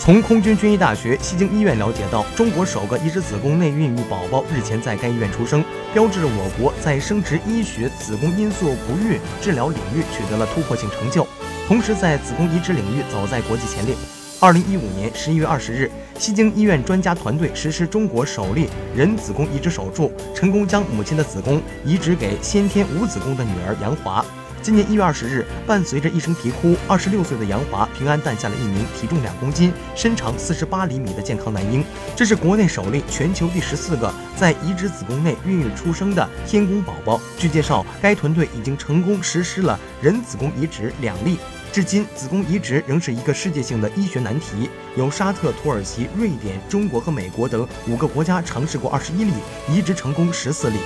[0.00, 11.26] 从空军军医大学西京医院了解到，中国首个移植子宫内孕育宝宝日前在该医院出生，标志着我国在生殖医学子宫因素不育治疗领域取得了突破性成就，
[11.66, 13.94] 同时在子宫移植领域走在国际前列。
[14.40, 24.24] 二零一五年十一月二十日，西京医院专家团队实施中国首例人子宫移植手术，成功将母亲的子宫移植给先天无子宫的女儿杨华。
[24.60, 31.84] 今年一月二十日，伴随着一声啼哭，二十六岁的杨华平安诞下了一名体重两公斤、身长四十八厘米的健康男婴。
[32.14, 37.20] 这是国内首例、全球第十四个在移植子宫内孕育出生的天宫宝宝。
[37.38, 41.38] 据介绍，该团队已经成功实施了人子宫移植两例。
[41.72, 44.68] 至今，子宫移植仍是一个世界性的医学难题。
[44.96, 49.32] 有沙特、土耳其、瑞典、中国和美国等五个国家尝试过二十一例，
[49.70, 50.78] 移植成功十四例。